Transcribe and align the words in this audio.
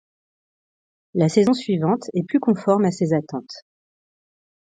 La 1.13 1.29
saison 1.29 1.53
suivante 1.53 2.05
est 2.15 2.23
plus 2.27 2.39
conforme 2.39 2.85
à 2.85 2.91
ses 2.91 3.13
attentes. 3.13 3.53